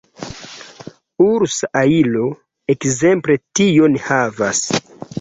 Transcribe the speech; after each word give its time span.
Ursa 1.25 1.69
ajlo 1.83 2.25
ekzemple 2.77 3.39
tion 3.61 4.03
havas. 4.11 4.69